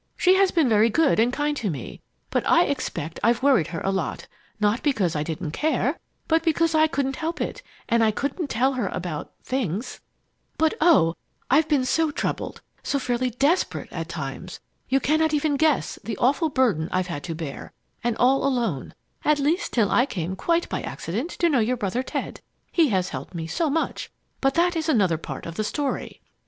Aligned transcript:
She 0.17 0.33
has 0.33 0.49
been 0.49 0.67
very 0.67 0.89
good 0.89 1.19
and 1.19 1.31
kind 1.31 1.55
to 1.57 1.69
me, 1.69 2.01
but 2.31 2.43
I 2.49 2.63
expect 2.65 3.19
I've 3.23 3.43
worried 3.43 3.67
her 3.67 3.81
a 3.81 3.91
lot, 3.91 4.25
not 4.59 4.81
because 4.81 5.15
I 5.15 5.21
didn't 5.21 5.51
care, 5.51 5.99
but 6.27 6.41
because 6.41 6.73
I 6.73 6.87
couldn't 6.87 7.17
help 7.17 7.39
it 7.39 7.61
and 7.87 8.03
I 8.03 8.09
couldn't 8.09 8.47
tell 8.49 8.73
her 8.73 8.87
about 8.87 9.31
things! 9.43 9.99
"But, 10.57 10.73
oh! 10.81 11.13
I 11.51 11.57
have 11.57 11.69
been 11.69 11.85
so 11.85 12.09
troubled 12.09 12.61
so 12.81 12.97
fairly 12.97 13.29
desperate, 13.29 13.89
at 13.91 14.09
times! 14.09 14.59
You 14.89 14.99
cannot 14.99 15.35
even 15.35 15.55
guess 15.55 15.99
the 16.03 16.17
awful 16.17 16.49
burden 16.49 16.89
I've 16.91 17.05
had 17.05 17.23
to 17.25 17.35
bear 17.35 17.71
and 18.03 18.17
all 18.17 18.43
alone, 18.43 18.95
at 19.23 19.37
least 19.37 19.71
till 19.71 19.91
I 19.91 20.07
came 20.07 20.35
quite 20.35 20.67
by 20.67 20.81
accident 20.81 21.29
to 21.29 21.47
know 21.47 21.59
your 21.59 21.77
brother 21.77 22.01
Ted. 22.01 22.41
He 22.71 22.89
has 22.89 23.09
helped 23.09 23.35
me 23.35 23.45
so 23.45 23.69
much 23.69 24.09
but 24.41 24.55
that 24.55 24.75
is 24.75 24.89
another 24.89 25.19
part 25.19 25.45
of 25.45 25.57
the 25.57 25.63
story! 25.63 26.21